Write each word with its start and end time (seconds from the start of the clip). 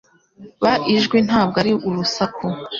Ba 0.63 0.73
ijwi. 0.95 1.17
Ntabwo 1.27 1.55
ari 1.61 1.71
urusaku. 1.87 2.45